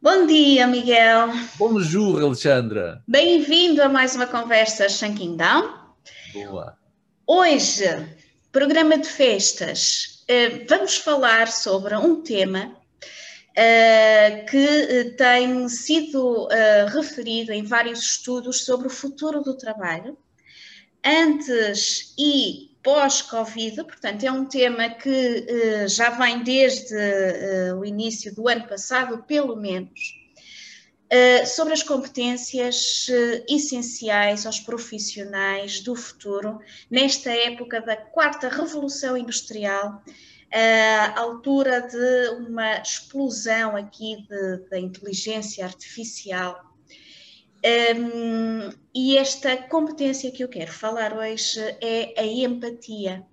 Bom 0.00 0.26
dia, 0.26 0.64
Miguel. 0.68 1.30
Bonjour, 1.56 2.22
Alexandra. 2.22 3.02
Bem-vindo 3.08 3.82
a 3.82 3.88
mais 3.88 4.14
uma 4.14 4.28
conversa 4.28 4.88
Shanking 4.88 5.36
Down. 5.36 5.74
Boa. 6.32 6.78
Hoje, 7.26 7.84
programa 8.52 8.96
de 8.96 9.08
festas, 9.08 10.22
eh, 10.28 10.64
vamos 10.68 10.98
falar 10.98 11.48
sobre 11.48 11.96
um 11.96 12.22
tema 12.22 12.66
uh, 12.66 14.46
que 14.48 14.56
eh, 14.56 15.04
tem 15.16 15.68
sido 15.68 16.46
referido 16.94 17.50
em 17.50 17.64
vários 17.64 17.98
estudos 17.98 18.64
sobre 18.64 18.86
o 18.86 18.90
futuro 18.90 19.42
do 19.42 19.56
trabalho, 19.56 20.16
antes 21.04 22.14
e 22.16 22.67
pós-Covid, 22.88 23.84
portanto, 23.84 24.24
é 24.24 24.32
um 24.32 24.46
tema 24.46 24.88
que 24.88 25.10
uh, 25.10 25.88
já 25.88 26.08
vem 26.08 26.42
desde 26.42 26.96
o 27.78 27.84
início 27.84 28.34
do 28.34 28.48
ano 28.48 28.66
passado, 28.66 29.22
pelo 29.24 29.54
menos. 29.54 30.16
sobre 31.46 31.74
as 31.74 31.82
competências 31.82 33.06
essenciais 33.48 34.46
aos 34.46 34.60
profissionais 34.60 35.80
do 35.80 35.94
futuro, 35.94 36.60
nesta 36.90 37.30
época 37.30 37.80
da 37.80 37.96
quarta 37.96 38.48
revolução 38.48 39.16
industrial, 39.16 40.02
altura 41.14 41.82
de 41.82 42.28
uma 42.40 42.80
explosão 42.80 43.76
aqui 43.76 44.26
da 44.70 44.78
inteligência 44.78 45.64
artificial. 45.64 46.68
Um, 47.64 48.70
e 48.94 49.18
esta 49.18 49.56
competência 49.56 50.30
que 50.30 50.44
eu 50.44 50.48
quero 50.48 50.72
falar 50.72 51.12
hoje 51.16 51.60
é 51.80 52.14
a 52.20 52.24
empatia. 52.24 53.26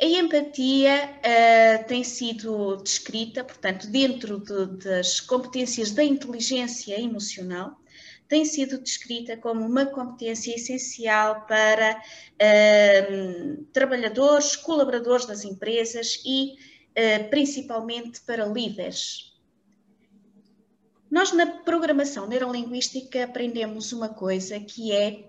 A 0.00 0.04
empatia 0.04 1.10
uh, 1.18 1.86
tem 1.86 2.02
sido 2.02 2.76
descrita, 2.76 3.44
portanto, 3.44 3.86
dentro 3.86 4.38
de, 4.38 4.84
das 4.84 5.20
competências 5.20 5.90
da 5.90 6.02
inteligência 6.02 6.98
emocional, 6.98 7.78
tem 8.26 8.44
sido 8.44 8.80
descrita 8.80 9.36
como 9.36 9.66
uma 9.66 9.84
competência 9.84 10.54
essencial 10.54 11.46
para 11.46 12.00
uh, 12.40 13.64
trabalhadores, 13.72 14.54
colaboradores 14.56 15.26
das 15.26 15.44
empresas 15.44 16.22
e 16.24 16.54
uh, 16.92 17.28
principalmente 17.28 18.20
para 18.20 18.46
líderes. 18.46 19.29
Nós, 21.10 21.32
na 21.32 21.46
programação 21.46 22.28
neurolinguística, 22.28 23.24
aprendemos 23.24 23.92
uma 23.92 24.08
coisa 24.08 24.60
que 24.60 24.92
é 24.92 25.24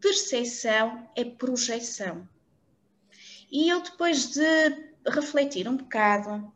percepção 0.00 1.08
é 1.14 1.24
projeção. 1.24 2.28
E 3.50 3.68
eu, 3.68 3.80
depois 3.80 4.32
de 4.32 4.42
refletir 5.06 5.68
um 5.68 5.76
bocado, 5.76 6.52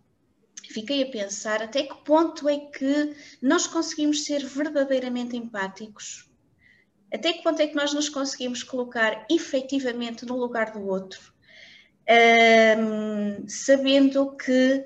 fiquei 0.69 1.03
a 1.05 1.11
pensar 1.11 1.63
até 1.63 1.85
que 1.85 1.95
ponto 2.05 2.49
é 2.49 2.59
que 2.59 3.15
nós 3.41 3.69
conseguimos 3.69 4.25
ser 4.25 4.45
verdadeiramente 4.45 5.37
empáticos, 5.37 6.29
até 7.13 7.35
que 7.35 7.45
ponto 7.45 7.63
é 7.63 7.69
que 7.69 7.77
nós 7.77 7.95
nos 7.95 8.09
conseguimos 8.09 8.65
colocar 8.65 9.27
efetivamente 9.31 10.27
no 10.27 10.37
lugar 10.37 10.73
do 10.73 10.85
outro, 10.85 11.33
sabendo 13.47 14.37
que 14.37 14.85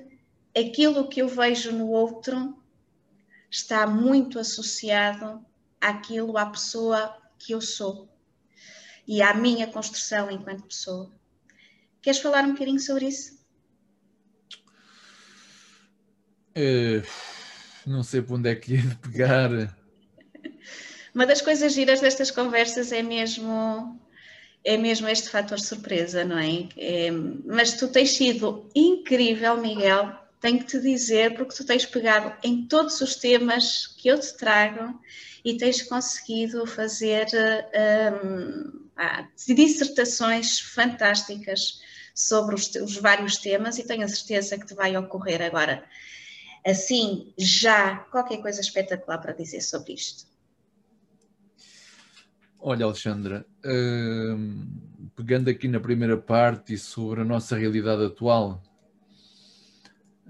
aquilo 0.55 1.07
que 1.07 1.21
eu 1.21 1.27
vejo 1.27 1.71
no 1.71 1.89
outro 1.89 2.60
está 3.51 3.85
muito 3.85 4.39
associado 4.39 5.45
àquilo, 5.79 6.37
à 6.37 6.45
pessoa 6.45 7.17
que 7.37 7.51
eu 7.51 7.59
sou 7.59 8.09
e 9.05 9.21
à 9.21 9.33
minha 9.33 9.67
construção 9.67 10.31
enquanto 10.31 10.63
pessoa. 10.63 11.11
Queres 12.01 12.19
falar 12.19 12.45
um 12.45 12.53
bocadinho 12.53 12.79
sobre 12.79 13.07
isso? 13.07 13.39
Uh, 16.55 17.05
não 17.85 18.03
sei 18.03 18.21
para 18.21 18.35
onde 18.35 18.49
é 18.49 18.55
que 18.55 18.75
ia 18.75 18.99
pegar. 19.01 19.49
Uma 21.13 21.25
das 21.25 21.41
coisas 21.41 21.73
giras 21.73 21.99
destas 21.99 22.31
conversas 22.31 22.91
é 22.91 23.03
mesmo 23.03 23.99
é 24.63 24.77
mesmo 24.77 25.07
este 25.07 25.29
fator 25.29 25.59
surpresa, 25.59 26.23
não 26.23 26.37
é? 26.37 26.69
é? 26.77 27.11
Mas 27.45 27.73
tu 27.73 27.87
tens 27.87 28.11
sido 28.11 28.69
incrível, 28.75 29.57
Miguel, 29.57 30.15
tenho 30.41 30.59
que 30.59 30.65
te 30.65 30.79
dizer, 30.81 31.35
porque 31.35 31.55
tu 31.55 31.65
tens 31.65 31.85
pegado 31.85 32.35
em 32.43 32.67
todos 32.67 32.99
os 32.99 33.15
temas 33.15 33.87
que 33.87 34.09
eu 34.09 34.19
te 34.19 34.35
trago 34.35 34.99
e 35.45 35.55
tens 35.55 35.81
conseguido 35.83 36.65
fazer 36.65 37.27
um, 38.25 38.89
ah, 38.97 39.27
dissertações 39.47 40.59
fantásticas 40.59 41.79
sobre 42.13 42.55
os, 42.55 42.73
os 42.75 42.97
vários 42.97 43.37
temas 43.37 43.77
e 43.77 43.87
tenho 43.87 44.03
a 44.03 44.07
certeza 44.07 44.57
que 44.57 44.65
te 44.65 44.73
vai 44.73 44.97
ocorrer 44.97 45.41
agora 45.41 45.87
assim, 46.65 47.33
já 47.37 47.95
qualquer 47.95 48.41
coisa 48.41 48.61
espetacular 48.61 49.17
para 49.17 49.33
dizer 49.33 49.61
sobre 49.61 49.93
isto? 49.93 50.25
Olha, 52.59 52.85
Alexandra, 52.85 53.45
hum, 53.65 54.67
pegando 55.15 55.49
aqui 55.49 55.67
na 55.67 55.79
primeira 55.79 56.15
parte 56.15 56.77
sobre 56.77 57.21
a 57.21 57.25
nossa 57.25 57.57
realidade 57.57 58.05
atual, 58.05 58.61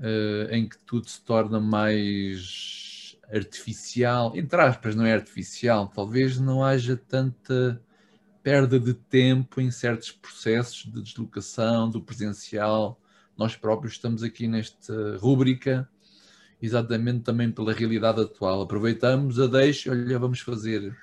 uh, 0.02 0.54
em 0.54 0.68
que 0.68 0.78
tudo 0.80 1.08
se 1.08 1.22
torna 1.22 1.60
mais 1.60 3.18
artificial, 3.32 4.34
entre 4.36 4.60
aspas, 4.60 4.96
não 4.96 5.06
é 5.06 5.14
artificial, 5.14 5.88
talvez 5.88 6.38
não 6.38 6.64
haja 6.64 6.98
tanta 6.98 7.82
perda 8.44 8.80
de 8.80 8.94
tempo 8.94 9.62
em 9.62 9.72
certos 9.72 10.12
processos 10.12 10.92
de 10.92 11.02
deslocação 11.02 11.90
do 11.90 12.02
presencial. 12.02 13.00
Nós 13.38 13.56
próprios 13.56 13.94
estamos 13.94 14.24
aqui 14.24 14.48
nesta 14.48 15.18
rúbrica 15.18 15.88
exatamente 16.62 17.24
também 17.24 17.52
pela 17.52 17.74
realidade 17.74 18.22
atual. 18.22 18.62
Aproveitamos 18.62 19.40
a 19.40 19.48
deixa, 19.48 19.92
olha, 19.92 20.20
vamos 20.20 20.42
fazer 20.42 20.96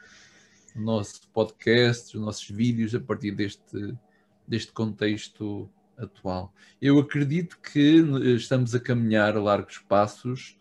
o 0.77 0.81
nosso 0.81 1.27
podcast, 1.33 2.17
os 2.17 2.23
nossos 2.23 2.49
vídeos 2.49 2.95
a 2.95 3.01
partir 3.01 3.33
deste, 3.33 3.95
deste 4.47 4.73
contexto 4.73 5.69
atual. 5.99 6.55
Eu 6.81 6.99
acredito 6.99 7.59
que 7.61 7.99
estamos 8.37 8.75
a 8.75 8.81
caminhar 8.81 9.37
a 9.37 9.43
largos 9.43 9.79
passos 9.79 10.57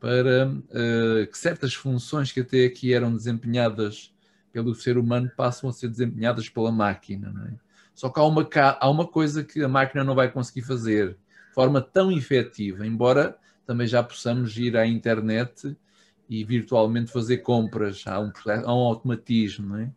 para 0.00 0.48
uh, 0.48 1.26
que 1.30 1.38
certas 1.38 1.72
funções 1.72 2.30
que 2.30 2.40
até 2.40 2.66
aqui 2.66 2.92
eram 2.92 3.16
desempenhadas 3.16 4.12
pelo 4.52 4.74
ser 4.74 4.98
humano 4.98 5.30
passam 5.36 5.70
a 5.70 5.72
ser 5.72 5.88
desempenhadas 5.88 6.48
pela 6.48 6.70
máquina. 6.70 7.32
É? 7.50 7.54
Só 7.94 8.10
que 8.10 8.20
há 8.20 8.24
uma, 8.24 8.48
há 8.80 8.90
uma 8.90 9.06
coisa 9.06 9.42
que 9.42 9.62
a 9.62 9.68
máquina 9.68 10.04
não 10.04 10.14
vai 10.14 10.30
conseguir 10.30 10.62
fazer 10.62 11.10
de 11.12 11.54
forma 11.54 11.80
tão 11.80 12.12
efetiva, 12.12 12.86
embora 12.86 13.38
também 13.66 13.86
já 13.86 14.02
possamos 14.02 14.56
ir 14.58 14.76
à 14.76 14.86
internet 14.86 15.76
e 16.28 16.44
virtualmente 16.44 17.10
fazer 17.10 17.38
compras. 17.38 18.04
Há 18.06 18.20
um, 18.20 18.32
há 18.64 18.74
um 18.74 18.84
automatismo, 18.84 19.68
não 19.68 19.78
é? 19.78 19.90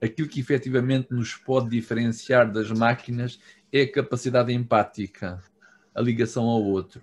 Aquilo 0.00 0.28
que 0.28 0.40
efetivamente 0.40 1.08
nos 1.10 1.34
pode 1.34 1.70
diferenciar 1.70 2.50
das 2.52 2.70
máquinas 2.70 3.40
é 3.72 3.82
a 3.82 3.92
capacidade 3.92 4.52
empática, 4.52 5.42
a 5.94 6.00
ligação 6.00 6.44
ao 6.44 6.62
outro. 6.62 7.00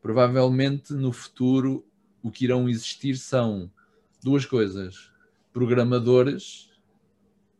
Provavelmente 0.00 0.92
no 0.92 1.12
futuro 1.12 1.86
o 2.22 2.30
que 2.30 2.44
irão 2.44 2.68
existir 2.68 3.16
são 3.16 3.70
duas 4.22 4.46
coisas: 4.46 5.10
programadores 5.52 6.70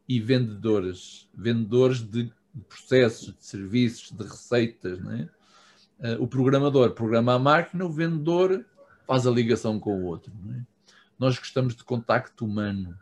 e 0.08 0.18
vendedores. 0.20 1.28
Vendedores 1.34 2.00
de 2.00 2.32
processos, 2.68 3.34
de 3.34 3.44
serviços, 3.44 4.10
de 4.10 4.22
receitas, 4.22 4.98
é? 6.00 6.14
uh, 6.14 6.22
o 6.22 6.26
programador 6.28 6.92
programa 6.92 7.34
a 7.34 7.38
máquina, 7.38 7.84
o 7.84 7.90
vendedor 7.90 8.64
faz 9.06 9.26
a 9.26 9.30
ligação 9.30 9.78
com 9.78 10.00
o 10.00 10.04
outro. 10.04 10.32
É? 10.50 10.62
Nós 11.18 11.38
gostamos 11.38 11.74
de 11.74 11.84
contacto 11.84 12.44
humano. 12.44 12.96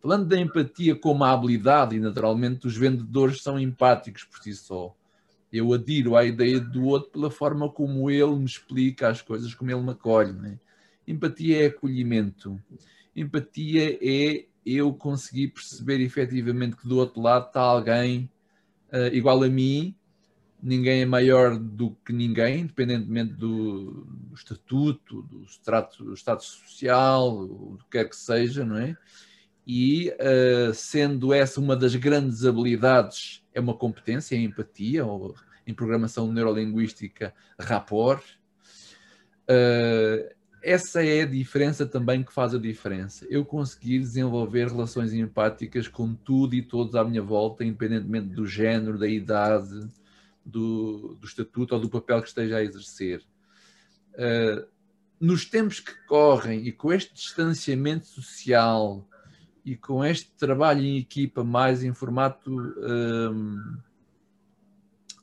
Falando 0.00 0.26
da 0.26 0.38
empatia 0.38 0.94
como 0.94 1.24
a 1.24 1.32
habilidade, 1.32 1.96
e 1.96 2.00
naturalmente 2.00 2.66
os 2.66 2.76
vendedores 2.76 3.42
são 3.42 3.58
empáticos 3.58 4.24
por 4.24 4.42
si 4.42 4.54
só. 4.54 4.94
Eu 5.52 5.72
adiro 5.72 6.16
à 6.16 6.24
ideia 6.24 6.60
do 6.60 6.84
outro 6.84 7.10
pela 7.10 7.30
forma 7.30 7.68
como 7.70 8.10
ele 8.10 8.36
me 8.36 8.44
explica 8.44 9.08
as 9.08 9.22
coisas, 9.22 9.54
como 9.54 9.70
ele 9.70 9.82
me 9.82 9.92
acolhe. 9.92 10.34
É? 10.46 10.58
Empatia 11.10 11.62
é 11.62 11.66
acolhimento. 11.66 12.60
Empatia 13.14 13.98
é 14.02 14.46
eu 14.64 14.92
conseguir 14.92 15.48
perceber 15.48 16.00
efetivamente 16.00 16.76
que 16.76 16.88
do 16.88 16.98
outro 16.98 17.20
lado 17.20 17.46
está 17.46 17.60
alguém 17.60 18.30
uh, 18.92 19.14
igual 19.14 19.42
a 19.42 19.48
mim 19.48 19.94
ninguém 20.62 21.02
é 21.02 21.06
maior 21.06 21.56
do 21.56 21.96
que 22.04 22.12
ninguém, 22.12 22.62
independentemente 22.62 23.34
do, 23.34 24.04
do 24.04 24.34
estatuto, 24.34 25.22
do 25.22 25.44
extrato, 25.44 26.04
do 26.04 26.14
estado 26.14 26.42
social, 26.42 27.44
o 27.44 27.78
que 27.78 27.90
quer 27.90 28.08
que 28.08 28.16
seja, 28.16 28.64
não 28.64 28.76
é? 28.76 28.96
E 29.66 30.10
uh, 30.10 30.72
sendo 30.72 31.32
essa 31.34 31.60
uma 31.60 31.74
das 31.74 31.94
grandes 31.96 32.44
habilidades, 32.44 33.42
é 33.52 33.60
uma 33.60 33.74
competência, 33.74 34.36
é 34.36 34.38
empatia, 34.38 35.04
ou 35.04 35.34
em 35.66 35.74
programação 35.74 36.32
neurolinguística, 36.32 37.34
rapport. 37.58 38.22
Uh, 39.50 40.36
essa 40.62 41.04
é 41.04 41.22
a 41.22 41.26
diferença 41.26 41.84
também 41.84 42.22
que 42.22 42.32
faz 42.32 42.54
a 42.54 42.58
diferença. 42.58 43.26
Eu 43.28 43.44
conseguir 43.44 43.98
desenvolver 43.98 44.68
relações 44.68 45.12
empáticas 45.12 45.88
com 45.88 46.14
tudo 46.14 46.54
e 46.54 46.62
todos 46.62 46.94
à 46.94 47.04
minha 47.04 47.22
volta, 47.22 47.64
independentemente 47.64 48.28
do 48.28 48.46
género, 48.46 48.98
da 48.98 49.08
idade, 49.08 49.88
do, 50.44 51.16
do 51.20 51.26
estatuto 51.26 51.74
ou 51.74 51.80
do 51.80 51.88
papel 51.88 52.22
que 52.22 52.28
esteja 52.28 52.56
a 52.56 52.62
exercer. 52.62 53.22
Uh, 54.14 54.66
nos 55.20 55.44
tempos 55.44 55.80
que 55.80 55.92
correm 56.06 56.66
e 56.66 56.72
com 56.72 56.92
este 56.92 57.14
distanciamento 57.14 58.06
social 58.06 59.06
e 59.66 59.74
com 59.74 60.04
este 60.04 60.30
trabalho 60.38 60.80
em 60.80 60.96
equipa 60.96 61.42
mais 61.42 61.82
em 61.82 61.92
formato 61.92 62.52
um, 62.52 63.76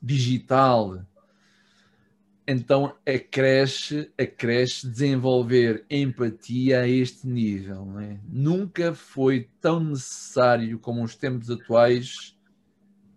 digital, 0.02 1.02
então 2.46 2.94
acresce, 3.08 4.12
acresce 4.20 4.86
desenvolver 4.86 5.86
empatia 5.90 6.82
a 6.82 6.88
este 6.88 7.26
nível. 7.26 7.98
É? 8.02 8.20
Nunca 8.28 8.94
foi 8.94 9.48
tão 9.62 9.80
necessário 9.80 10.78
como 10.78 11.02
os 11.02 11.16
tempos 11.16 11.50
atuais 11.50 12.38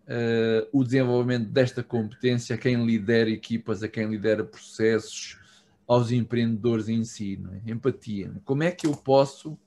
uh, 0.06 0.68
o 0.72 0.84
desenvolvimento 0.84 1.48
desta 1.48 1.82
competência 1.82 2.54
a 2.54 2.58
quem 2.58 2.86
lidera 2.86 3.28
equipas, 3.28 3.82
a 3.82 3.88
quem 3.88 4.08
lidera 4.08 4.44
processos, 4.44 5.40
aos 5.88 6.12
empreendedores 6.12 6.88
em 6.88 7.02
si. 7.02 7.40
É? 7.66 7.72
Empatia. 7.72 8.32
Como 8.44 8.62
é 8.62 8.70
que 8.70 8.86
eu 8.86 8.92
posso 8.92 9.58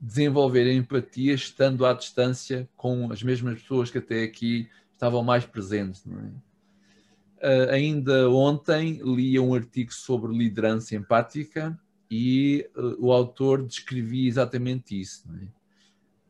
desenvolver 0.00 0.70
empatia 0.72 1.34
estando 1.34 1.86
à 1.86 1.92
distância 1.92 2.68
com 2.76 3.10
as 3.10 3.22
mesmas 3.22 3.60
pessoas 3.60 3.90
que 3.90 3.98
até 3.98 4.24
aqui 4.24 4.68
estavam 4.92 5.22
mais 5.22 5.44
presentes? 5.44 6.04
É? 6.06 6.46
Uh, 7.38 7.70
ainda 7.70 8.30
ontem 8.30 9.00
li 9.02 9.38
um 9.38 9.54
artigo 9.54 9.92
sobre 9.92 10.32
liderança 10.36 10.96
empática 10.96 11.78
e 12.10 12.68
uh, 12.76 12.96
o 12.98 13.12
autor 13.12 13.62
descrevia 13.62 14.28
exatamente 14.28 14.98
isso. 14.98 15.24
É? 15.42 15.56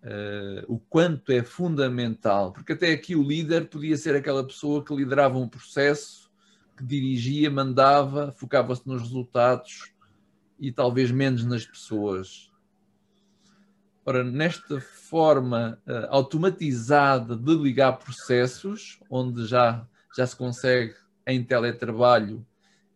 Uh, 0.09 0.75
o 0.75 0.79
quanto 0.79 1.33
é 1.33 1.43
fundamental, 1.43 2.53
porque 2.53 2.73
até 2.73 2.93
aqui 2.93 3.17
o 3.17 3.23
líder 3.23 3.69
podia 3.69 3.97
ser 3.97 4.15
aquela 4.15 4.45
pessoa 4.45 4.85
que 4.85 4.95
liderava 4.95 5.39
um 5.39 5.49
processo, 5.49 6.31
que 6.77 6.85
dirigia, 6.85 7.51
mandava, 7.51 8.31
focava-se 8.33 8.87
nos 8.87 9.03
resultados 9.03 9.93
e 10.61 10.71
talvez 10.71 11.11
menos 11.11 11.45
nas 11.45 11.67
pessoas. 11.67 12.53
Ora, 14.08 14.23
nesta 14.23 14.81
forma 14.81 15.82
automatizada 16.11 17.37
de 17.37 17.55
ligar 17.56 17.99
processos, 17.99 19.00
onde 19.11 19.44
já 19.47 19.85
já 20.17 20.26
se 20.26 20.35
consegue 20.35 20.94
em 21.26 21.44
teletrabalho 21.44 22.47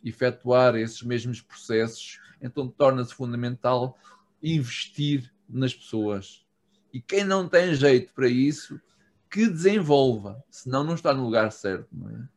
efetuar 0.02 0.74
esses 0.76 1.02
mesmos 1.02 1.42
processos, 1.42 2.18
então 2.40 2.66
torna-se 2.66 3.12
fundamental 3.12 3.98
investir 4.42 5.30
nas 5.46 5.74
pessoas. 5.74 6.46
E 6.92 7.00
quem 7.00 7.24
não 7.24 7.46
tem 7.46 7.74
jeito 7.74 8.14
para 8.14 8.28
isso, 8.28 8.80
que 9.28 9.46
desenvolva, 9.46 10.42
senão 10.50 10.82
não 10.82 10.94
está 10.94 11.12
no 11.12 11.24
lugar 11.24 11.52
certo, 11.52 11.88
é? 12.08 12.28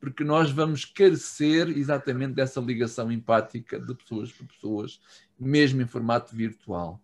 Porque 0.00 0.24
nós 0.24 0.50
vamos 0.50 0.84
carecer 0.84 1.68
exatamente 1.68 2.34
dessa 2.34 2.60
ligação 2.60 3.12
empática 3.12 3.78
de 3.78 3.94
pessoas 3.94 4.32
para 4.32 4.46
pessoas, 4.46 5.00
mesmo 5.38 5.80
em 5.80 5.86
formato 5.86 6.34
virtual. 6.34 7.00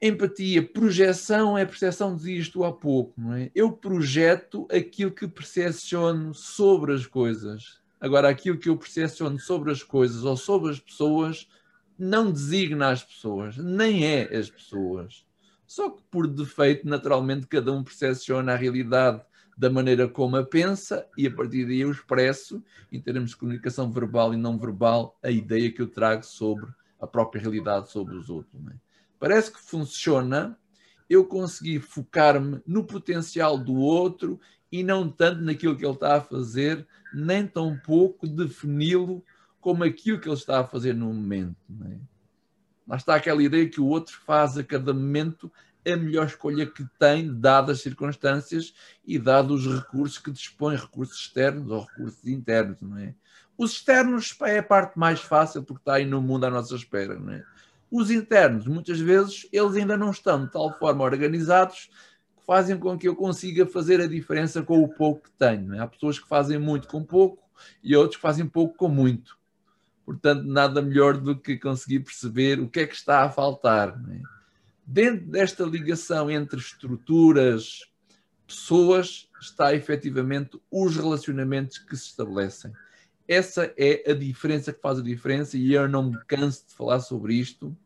Empatia, 0.00 0.62
projeção 0.62 1.58
é 1.58 1.64
percepção, 1.64 2.14
dizia 2.14 2.38
isto 2.38 2.62
há 2.62 2.72
pouco, 2.72 3.20
não 3.20 3.34
é? 3.34 3.50
Eu 3.52 3.72
projeto 3.72 4.68
aquilo 4.70 5.10
que 5.10 5.26
percepciono 5.26 6.32
sobre 6.32 6.94
as 6.94 7.04
coisas. 7.04 7.80
Agora, 8.00 8.28
aquilo 8.28 8.58
que 8.58 8.68
eu 8.68 8.76
percepciono 8.76 9.40
sobre 9.40 9.72
as 9.72 9.82
coisas 9.82 10.22
ou 10.22 10.36
sobre 10.36 10.70
as 10.70 10.78
pessoas 10.78 11.48
não 11.98 12.30
designa 12.30 12.90
as 12.90 13.02
pessoas, 13.02 13.56
nem 13.56 14.06
é 14.06 14.36
as 14.36 14.48
pessoas. 14.48 15.26
Só 15.66 15.90
que, 15.90 16.02
por 16.08 16.28
defeito, 16.28 16.86
naturalmente, 16.88 17.48
cada 17.48 17.72
um 17.72 17.82
percepciona 17.82 18.52
a 18.52 18.56
realidade 18.56 19.20
da 19.56 19.68
maneira 19.68 20.06
como 20.06 20.36
a 20.36 20.44
pensa 20.44 21.04
e, 21.16 21.26
a 21.26 21.30
partir 21.34 21.66
daí, 21.66 21.80
eu 21.80 21.90
expresso, 21.90 22.62
em 22.92 23.00
termos 23.00 23.30
de 23.30 23.36
comunicação 23.36 23.90
verbal 23.90 24.32
e 24.32 24.36
não 24.36 24.56
verbal, 24.56 25.18
a 25.20 25.30
ideia 25.30 25.72
que 25.72 25.82
eu 25.82 25.88
trago 25.88 26.24
sobre 26.24 26.68
a 27.00 27.06
própria 27.06 27.42
realidade, 27.42 27.90
sobre 27.90 28.14
os 28.14 28.30
outros. 28.30 28.62
Não 28.62 28.70
é? 28.70 28.76
Parece 29.18 29.52
que 29.52 29.60
funciona 29.60 30.58
eu 31.08 31.24
conseguir 31.24 31.80
focar-me 31.80 32.60
no 32.66 32.84
potencial 32.84 33.56
do 33.56 33.74
outro 33.74 34.40
e 34.70 34.82
não 34.82 35.08
tanto 35.08 35.42
naquilo 35.42 35.76
que 35.76 35.84
ele 35.84 35.94
está 35.94 36.16
a 36.16 36.20
fazer, 36.20 36.86
nem 37.12 37.46
tão 37.46 37.78
pouco 37.78 38.26
defini-lo 38.26 39.24
como 39.60 39.84
aquilo 39.84 40.20
que 40.20 40.28
ele 40.28 40.36
está 40.36 40.60
a 40.60 40.66
fazer 40.66 40.94
no 40.94 41.06
momento. 41.06 41.56
Não 41.68 41.90
é? 41.90 41.98
Lá 42.86 42.96
está 42.96 43.14
aquela 43.14 43.42
ideia 43.42 43.68
que 43.68 43.80
o 43.80 43.86
outro 43.86 44.16
faz 44.24 44.56
a 44.56 44.64
cada 44.64 44.92
momento 44.92 45.50
a 45.86 45.96
melhor 45.96 46.26
escolha 46.26 46.66
que 46.66 46.84
tem, 46.98 47.38
dadas 47.38 47.78
as 47.78 47.82
circunstâncias 47.82 48.74
e 49.06 49.18
dados 49.18 49.66
os 49.66 49.78
recursos 49.80 50.18
que 50.18 50.30
dispõe, 50.30 50.76
recursos 50.76 51.18
externos 51.18 51.70
ou 51.70 51.80
recursos 51.82 52.26
internos, 52.26 52.80
não 52.82 52.98
é? 52.98 53.14
Os 53.56 53.72
externos 53.72 54.36
é 54.42 54.58
a 54.58 54.62
parte 54.62 54.98
mais 54.98 55.20
fácil 55.20 55.62
porque 55.62 55.80
está 55.80 55.94
aí 55.94 56.04
no 56.04 56.20
mundo 56.20 56.44
à 56.44 56.50
nossa 56.50 56.74
espera, 56.74 57.18
não 57.18 57.32
é? 57.32 57.44
Os 57.90 58.10
internos, 58.10 58.66
muitas 58.66 59.00
vezes, 59.00 59.48
eles 59.52 59.76
ainda 59.76 59.96
não 59.96 60.10
estão 60.10 60.44
de 60.44 60.52
tal 60.52 60.76
forma 60.78 61.04
organizados 61.04 61.90
que 62.36 62.44
fazem 62.46 62.78
com 62.78 62.98
que 62.98 63.08
eu 63.08 63.16
consiga 63.16 63.66
fazer 63.66 64.00
a 64.00 64.06
diferença 64.06 64.62
com 64.62 64.82
o 64.82 64.88
pouco 64.88 65.24
que 65.24 65.30
tenho. 65.32 65.74
É? 65.74 65.80
Há 65.80 65.86
pessoas 65.86 66.18
que 66.18 66.28
fazem 66.28 66.58
muito 66.58 66.86
com 66.88 67.02
pouco 67.02 67.42
e 67.82 67.96
outros 67.96 68.16
que 68.16 68.22
fazem 68.22 68.46
pouco 68.46 68.76
com 68.76 68.88
muito. 68.88 69.38
Portanto, 70.04 70.44
nada 70.44 70.80
melhor 70.80 71.16
do 71.16 71.38
que 71.38 71.56
conseguir 71.58 72.00
perceber 72.00 72.60
o 72.60 72.68
que 72.68 72.80
é 72.80 72.86
que 72.86 72.94
está 72.94 73.22
a 73.22 73.30
faltar. 73.30 73.88
É? 74.10 74.20
Dentro 74.86 75.26
desta 75.26 75.64
ligação 75.64 76.30
entre 76.30 76.58
estruturas, 76.58 77.80
pessoas, 78.46 79.28
está 79.40 79.74
efetivamente 79.74 80.58
os 80.70 80.96
relacionamentos 80.96 81.78
que 81.78 81.96
se 81.96 82.06
estabelecem. 82.06 82.72
Essa 83.28 83.72
é 83.76 84.10
a 84.10 84.14
diferença 84.14 84.72
que 84.72 84.80
faz 84.80 84.98
a 84.98 85.02
diferença 85.02 85.58
e 85.58 85.74
eu 85.74 85.86
não 85.86 86.10
me 86.10 86.18
canso 86.26 86.66
de 86.66 86.74
falar 86.74 87.00
sobre 87.00 87.34
isto. 87.34 87.76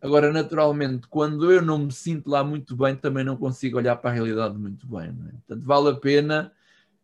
Agora, 0.00 0.32
naturalmente, 0.32 1.06
quando 1.06 1.52
eu 1.52 1.60
não 1.60 1.78
me 1.78 1.92
sinto 1.92 2.30
lá 2.30 2.42
muito 2.42 2.74
bem, 2.74 2.96
também 2.96 3.22
não 3.22 3.36
consigo 3.36 3.76
olhar 3.76 3.96
para 3.96 4.10
a 4.10 4.14
realidade 4.14 4.58
muito 4.58 4.86
bem. 4.86 5.10
É? 5.10 5.32
Portanto, 5.32 5.64
vale 5.64 5.90
a 5.90 5.94
pena 5.94 6.52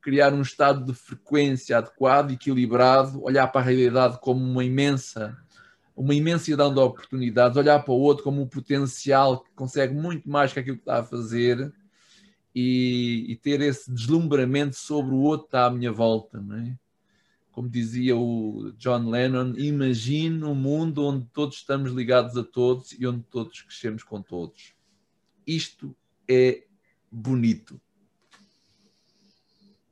criar 0.01 0.33
um 0.33 0.41
estado 0.41 0.85
de 0.85 0.95
frequência 0.95 1.77
adequado, 1.77 2.31
equilibrado, 2.31 3.23
olhar 3.23 3.47
para 3.49 3.61
a 3.61 3.65
realidade 3.65 4.19
como 4.21 4.43
uma 4.43 4.65
imensa, 4.65 5.37
uma 5.95 6.15
imensidão 6.15 6.73
de 6.73 6.81
oportunidades, 6.81 7.59
olhar 7.59 7.81
para 7.81 7.93
o 7.93 8.01
outro 8.01 8.25
como 8.25 8.41
um 8.41 8.49
potencial 8.49 9.41
que 9.41 9.51
consegue 9.55 9.95
muito 9.95 10.29
mais 10.29 10.53
que 10.53 10.61
aquilo 10.61 10.77
que 10.77 10.83
está 10.83 11.01
a 11.01 11.05
fazer 11.05 11.73
e, 12.55 13.27
e 13.29 13.37
ter 13.37 13.61
esse 13.61 13.93
deslumbramento 13.93 14.75
sobre 14.75 15.15
o 15.15 15.19
outro 15.19 15.47
que 15.47 15.49
está 15.49 15.67
à 15.67 15.71
minha 15.71 15.93
volta, 15.93 16.41
não 16.41 16.57
é? 16.57 16.75
Como 17.59 17.69
dizia 17.69 18.17
o 18.17 18.73
John 18.79 19.11
Lennon, 19.11 19.53
imagine 19.57 20.45
um 20.45 20.55
mundo 20.55 21.05
onde 21.05 21.27
todos 21.33 21.57
estamos 21.57 21.91
ligados 21.91 22.37
a 22.37 22.45
todos 22.45 22.93
e 22.93 23.05
onde 23.05 23.25
todos 23.25 23.63
crescemos 23.63 24.05
com 24.05 24.23
todos. 24.23 24.75
Isto 25.45 25.93
é 26.29 26.63
bonito. 27.11 27.81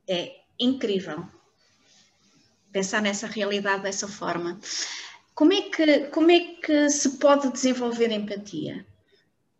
É 0.07 0.43
incrível 0.57 1.27
pensar 2.71 3.01
nessa 3.01 3.27
realidade 3.27 3.83
dessa 3.83 4.07
forma. 4.07 4.57
Como 5.35 5.51
é 5.51 5.63
que, 5.63 6.05
como 6.05 6.31
é 6.31 6.39
que 6.39 6.89
se 6.89 7.17
pode 7.17 7.51
desenvolver 7.51 8.11
empatia? 8.11 8.87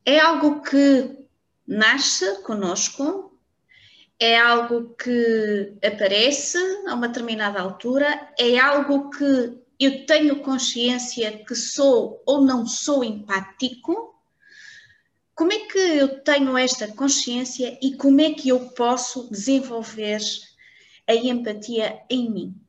É 0.05 0.17
algo 0.17 0.61
que 0.61 1.27
nasce 1.67 2.41
conosco, 2.43 3.36
é 4.19 4.37
algo 4.37 4.95
que 4.95 5.77
aparece 5.85 6.57
a 6.87 6.95
uma 6.95 7.07
determinada 7.07 7.59
altura, 7.61 8.33
é 8.39 8.57
algo 8.57 9.09
que 9.11 9.59
eu 9.79 10.05
tenho 10.05 10.41
consciência 10.41 11.43
que 11.45 11.55
sou 11.55 12.21
ou 12.25 12.41
não 12.41 12.65
sou 12.65 13.03
empático. 13.03 14.15
Como 15.35 15.53
é 15.53 15.59
que 15.67 15.77
eu 15.77 16.23
tenho 16.23 16.57
esta 16.57 16.87
consciência 16.87 17.77
e 17.79 17.95
como 17.95 18.19
é 18.21 18.33
que 18.33 18.49
eu 18.49 18.69
posso 18.69 19.29
desenvolver 19.29 20.19
a 21.07 21.13
empatia 21.13 22.01
em 22.09 22.31
mim? 22.31 22.66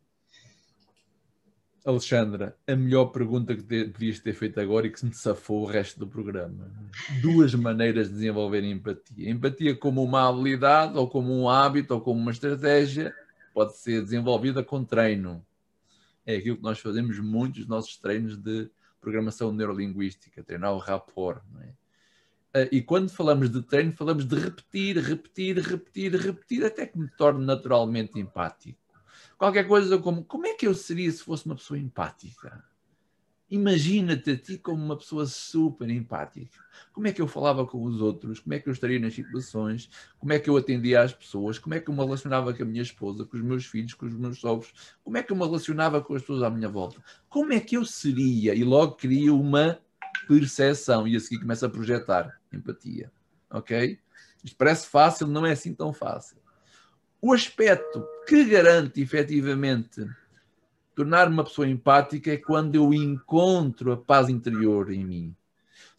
Alexandra, 1.85 2.57
a 2.67 2.75
melhor 2.75 3.07
pergunta 3.07 3.55
que 3.55 3.63
devias 3.63 4.19
ter 4.19 4.35
feito 4.35 4.61
agora 4.61 4.87
e 4.87 4.91
que 4.91 4.99
se 4.99 5.07
me 5.07 5.15
safou 5.15 5.63
o 5.63 5.67
resto 5.67 5.99
do 5.99 6.07
programa. 6.07 6.71
Duas 7.23 7.55
maneiras 7.55 8.09
de 8.09 8.15
desenvolver 8.15 8.65
empatia. 8.65 9.31
Empatia 9.31 9.77
como 9.77 10.03
uma 10.03 10.29
habilidade, 10.29 10.97
ou 10.99 11.09
como 11.09 11.33
um 11.33 11.49
hábito, 11.49 11.95
ou 11.95 12.01
como 12.01 12.21
uma 12.21 12.31
estratégia, 12.31 13.15
pode 13.55 13.77
ser 13.77 14.03
desenvolvida 14.03 14.63
com 14.63 14.85
treino. 14.85 15.45
É 16.27 16.37
aquilo 16.37 16.57
que 16.57 16.63
nós 16.63 16.79
fazemos 16.79 17.19
muitos 17.19 17.61
dos 17.61 17.69
nossos 17.69 17.97
treinos 17.97 18.37
de 18.37 18.71
programação 19.01 19.53
neurolinguística, 19.53 20.43
treinar 20.43 20.75
o 20.75 20.79
rapport. 20.79 21.43
É? 21.61 21.73
Ah, 22.53 22.69
e 22.73 22.83
quando 22.83 23.09
falamos 23.09 23.51
de 23.51 23.63
treino, 23.63 23.93
falamos 23.93 24.27
de 24.27 24.37
repetir, 24.37 24.99
repetir, 24.99 25.59
repetir, 25.59 26.15
repetir, 26.15 26.65
até 26.65 26.87
que 26.87 26.99
me 26.99 27.09
torne 27.17 27.45
naturalmente 27.45 28.19
empático 28.19 28.88
qualquer 29.39 29.67
coisa 29.67 29.97
como 29.99 30.25
como 30.25 30.47
é 30.47 30.55
que 30.55 30.67
eu 30.67 30.75
seria 30.75 31.11
se 31.11 31.23
fosse 31.23 31.47
uma 31.47 31.55
pessoa 31.55 31.79
empática? 31.79 32.63
Imagina-te 33.51 34.33
a 34.33 34.37
ti 34.37 34.59
como 34.59 34.85
uma 34.85 34.97
pessoa 34.97 35.25
super 35.25 35.89
empática. 35.89 36.63
Como 36.93 37.07
é 37.07 37.13
que 37.13 37.23
eu 37.23 37.27
falava 37.27 37.65
com 37.65 37.83
os 37.83 37.99
outros? 37.99 38.41
Como 38.41 38.53
é 38.53 38.59
que 38.59 38.69
eu 38.69 38.73
estaria 38.75 39.01
nas 39.01 39.15
situações? 39.15 39.89
Como 40.19 40.35
é 40.35 40.39
que 40.39 40.51
eu 40.51 40.57
atendia 40.59 41.01
às 41.01 41.15
pessoas? 41.15 41.59
Como 41.59 41.75
é 41.75 41.81
que 41.81 41.89
eu 41.89 41.95
me 41.95 42.05
relacionava 42.05 42.53
com 42.53 42.63
a 42.63 42.67
minha 42.67 42.83
esposa, 42.83 43.25
com 43.25 43.39
os 43.39 43.43
meus 43.43 43.65
filhos, 43.65 43.95
com 43.95 44.05
os 44.05 44.13
meus 44.13 44.39
sogros? 44.39 44.99
Como 45.03 45.17
é 45.17 45.23
que 45.23 45.33
eu 45.33 45.37
me 45.37 45.47
relacionava 45.47 46.03
com 46.03 46.15
as 46.15 46.21
pessoas 46.21 46.43
à 46.43 46.51
minha 46.51 46.69
volta? 46.69 47.03
Como 47.27 47.51
é 47.55 47.59
que 47.59 47.79
eu 47.79 47.87
seria? 47.87 48.55
E 48.55 48.63
logo 48.65 48.97
cria 48.97 49.33
uma 49.33 49.81
percepção 50.27 51.09
e 51.09 51.17
a 51.17 51.21
seguir 51.21 51.41
começa 51.41 51.65
a 51.65 51.71
projetar 51.71 52.39
empatia. 52.53 53.11
Ok? 53.51 53.99
Isto 54.45 54.57
parece 54.59 54.87
fácil, 54.89 55.27
não 55.27 55.47
é 55.47 55.53
assim 55.53 55.75
tão 55.75 55.91
fácil. 55.91 56.37
O 57.21 57.33
aspecto 57.33 58.07
que 58.29 58.45
garante 58.45 59.01
efetivamente 59.01 60.07
tornar-me 60.95 61.35
uma 61.35 61.43
pessoa 61.43 61.67
empática 61.67 62.33
é 62.33 62.37
quando 62.37 62.77
eu 62.77 62.95
encontro 62.95 63.91
a 63.91 63.97
paz 63.97 64.29
interior 64.29 64.93
em 64.93 65.05
mim. 65.05 65.37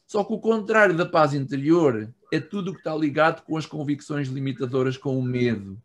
Só 0.07 0.23
que 0.23 0.31
o 0.31 0.39
contrário 0.39 0.95
da 0.95 1.05
paz 1.05 1.33
interior 1.33 2.09
é 2.31 2.39
tudo 2.39 2.71
o 2.71 2.73
que 2.73 2.79
está 2.79 2.95
ligado 2.95 3.41
com 3.43 3.57
as 3.57 3.65
convicções 3.65 4.29
limitadoras, 4.29 4.95
com 4.95 5.19
o 5.19 5.21
medo. 5.21 5.77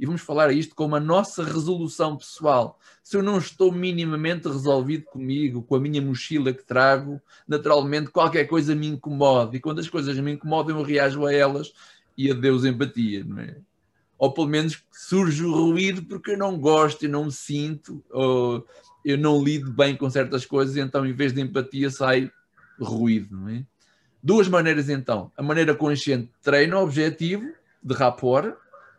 E 0.00 0.04
vamos 0.04 0.20
falar 0.20 0.52
isto 0.52 0.74
como 0.74 0.96
a 0.96 1.00
nossa 1.00 1.44
resolução 1.44 2.16
pessoal. 2.16 2.76
Se 3.04 3.16
eu 3.16 3.22
não 3.22 3.38
estou 3.38 3.70
minimamente 3.70 4.48
resolvido 4.48 5.04
comigo, 5.04 5.62
com 5.62 5.76
a 5.76 5.80
minha 5.80 6.02
mochila 6.02 6.52
que 6.52 6.64
trago, 6.64 7.22
naturalmente 7.46 8.10
qualquer 8.10 8.46
coisa 8.46 8.74
me 8.74 8.88
incomoda. 8.88 9.56
E 9.56 9.60
quando 9.60 9.78
as 9.78 9.88
coisas 9.88 10.18
me 10.18 10.32
incomodam, 10.32 10.76
eu 10.76 10.84
reajo 10.84 11.24
a 11.24 11.32
elas 11.32 11.72
e 12.18 12.32
adeus 12.32 12.64
empatia, 12.64 13.22
não 13.22 13.38
é? 13.38 13.56
Ou 14.22 14.32
pelo 14.32 14.46
menos 14.46 14.80
surge 14.92 15.44
o 15.44 15.52
ruído 15.52 16.04
porque 16.04 16.30
eu 16.30 16.38
não 16.38 16.56
gosto, 16.56 17.02
eu 17.02 17.10
não 17.10 17.24
me 17.24 17.32
sinto, 17.32 18.00
ou 18.08 18.64
eu 19.04 19.18
não 19.18 19.42
lido 19.42 19.68
bem 19.72 19.96
com 19.96 20.08
certas 20.08 20.46
coisas, 20.46 20.76
então 20.76 21.04
em 21.04 21.12
vez 21.12 21.32
de 21.32 21.40
empatia 21.40 21.90
sai 21.90 22.30
ruído, 22.80 23.36
não 23.36 23.48
é? 23.48 23.64
Duas 24.22 24.46
maneiras 24.46 24.88
então. 24.88 25.32
A 25.36 25.42
maneira 25.42 25.74
consciente 25.74 26.30
treina 26.40 26.78
o 26.78 26.84
objetivo 26.84 27.52
de 27.82 27.94
rapport, 27.94 28.54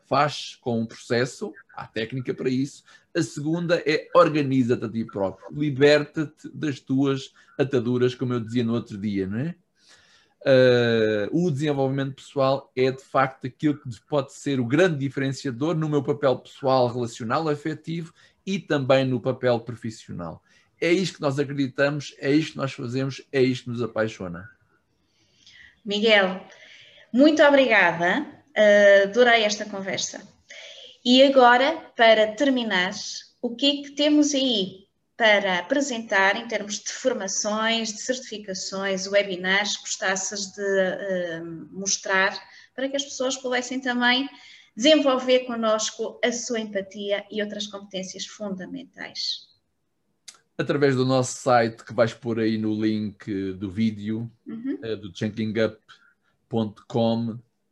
faz 0.09 0.57
com 0.59 0.81
um 0.81 0.85
processo, 0.85 1.53
há 1.73 1.87
técnica 1.87 2.33
para 2.33 2.49
isso. 2.49 2.83
A 3.15 3.23
segunda 3.23 3.81
é 3.85 4.09
organiza-te 4.13 4.83
a 4.83 4.89
ti 4.89 5.05
próprio, 5.05 5.57
liberta-te 5.57 6.49
das 6.53 6.81
tuas 6.81 7.33
ataduras, 7.57 8.13
como 8.13 8.33
eu 8.33 8.41
dizia 8.41 8.65
no 8.65 8.73
outro 8.73 8.97
dia, 8.97 9.25
não 9.25 9.39
é? 9.39 9.55
Uh, 10.45 11.29
o 11.31 11.49
desenvolvimento 11.49 12.15
pessoal 12.15 12.69
é 12.75 12.91
de 12.91 13.01
facto 13.01 13.47
aquilo 13.47 13.79
que 13.79 13.89
pode 14.09 14.33
ser 14.33 14.59
o 14.59 14.65
grande 14.65 14.97
diferenciador 14.97 15.73
no 15.73 15.87
meu 15.87 16.03
papel 16.03 16.37
pessoal, 16.37 16.87
relacional, 16.87 17.47
afetivo 17.47 18.13
e 18.45 18.59
também 18.59 19.05
no 19.05 19.21
papel 19.21 19.57
profissional. 19.61 20.43
É 20.81 20.91
isto 20.91 21.15
que 21.15 21.21
nós 21.21 21.39
acreditamos, 21.39 22.13
é 22.19 22.29
isto 22.29 22.51
que 22.53 22.57
nós 22.57 22.73
fazemos, 22.73 23.21
é 23.31 23.41
isto 23.41 23.65
que 23.65 23.69
nos 23.69 23.81
apaixona. 23.81 24.49
Miguel, 25.85 26.45
muito 27.13 27.41
obrigada, 27.41 28.21
uh, 28.21 29.03
adorei 29.03 29.43
esta 29.43 29.63
conversa. 29.63 30.27
E 31.05 31.23
agora, 31.23 31.89
para 31.95 32.33
terminar, 32.33 32.91
o 33.41 33.55
que 33.55 33.65
é 33.65 33.83
que 33.83 33.91
temos 33.91 34.33
aí 34.33 34.82
para 35.15 35.59
apresentar 35.59 36.35
em 36.35 36.47
termos 36.47 36.79
de 36.79 36.91
formações, 36.91 37.93
de 37.93 38.01
certificações, 38.01 39.05
webinars, 39.07 39.77
gostasses 39.77 40.51
de 40.51 40.61
uh, 40.61 41.45
mostrar 41.71 42.35
para 42.75 42.89
que 42.89 42.95
as 42.95 43.03
pessoas 43.03 43.37
pudessem 43.37 43.79
também 43.79 44.27
desenvolver 44.75 45.41
connosco 45.41 46.19
a 46.23 46.31
sua 46.31 46.59
empatia 46.59 47.23
e 47.29 47.43
outras 47.43 47.67
competências 47.67 48.25
fundamentais. 48.25 49.47
Através 50.57 50.95
do 50.95 51.05
nosso 51.05 51.37
site, 51.39 51.83
que 51.83 51.93
vais 51.93 52.13
pôr 52.13 52.39
aí 52.39 52.57
no 52.57 52.73
link 52.73 53.53
do 53.53 53.69
vídeo, 53.69 54.31
uhum. 54.47 54.79
uh, 54.83 54.97
do 54.97 55.15
changingup.com, 55.15 55.77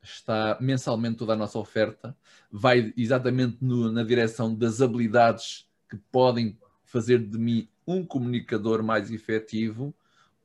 está 0.04 0.58
mensalmente 0.60 1.18
toda 1.18 1.34
a 1.34 1.38
nossa 1.38 1.58
oferta. 1.58 2.16
Vai 2.52 2.94
exatamente 2.96 3.58
no, 3.62 3.92
na 3.92 4.04
direção 4.04 4.54
das 4.54 4.80
habilidades 4.82 5.68
que 5.90 5.98
podem 6.12 6.58
fazer 6.92 7.20
de 7.20 7.38
mim 7.40 7.70
um 7.88 8.06
comunicador 8.06 8.84
mais 8.84 9.10
efetivo, 9.12 9.94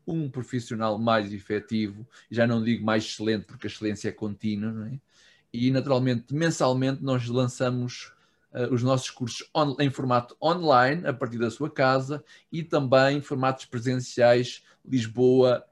um 0.06 0.30
profissional 0.30 0.96
mais 0.96 1.32
efetivo, 1.32 2.06
já 2.30 2.46
não 2.46 2.62
digo 2.62 2.84
mais 2.84 3.04
excelente, 3.04 3.46
porque 3.46 3.66
a 3.66 3.70
excelência 3.70 4.08
é 4.08 4.12
contínua, 4.12 4.88
é? 4.88 4.98
e 5.52 5.72
naturalmente, 5.72 6.32
mensalmente, 6.32 7.02
nós 7.02 7.26
lançamos 7.26 8.12
uh, 8.52 8.72
os 8.72 8.80
nossos 8.84 9.10
cursos 9.10 9.50
on, 9.52 9.74
em 9.80 9.90
formato 9.90 10.36
online, 10.40 11.04
a 11.04 11.12
partir 11.12 11.38
da 11.38 11.50
sua 11.50 11.68
casa, 11.68 12.24
e 12.52 12.62
também 12.62 13.20
formatos 13.20 13.64
presenciais 13.64 14.62
Lisboa, 14.84 15.66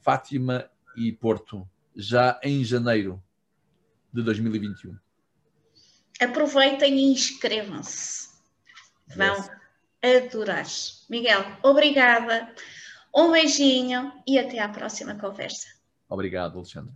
Fátima 0.00 0.68
e 0.96 1.12
Porto, 1.12 1.68
já 1.94 2.40
em 2.42 2.64
janeiro 2.64 3.22
de 4.12 4.24
2021. 4.24 4.96
Aproveitem 6.20 6.98
e 6.98 7.12
inscrevam-se. 7.12 8.26
Vão. 9.14 9.36
Yes 9.36 9.65
adorar. 10.06 10.64
Miguel, 11.08 11.44
obrigada, 11.62 12.52
um 13.14 13.32
beijinho 13.32 14.12
e 14.26 14.38
até 14.38 14.58
à 14.58 14.68
próxima 14.68 15.14
conversa. 15.14 15.66
Obrigado, 16.08 16.58
Alexandre. 16.58 16.92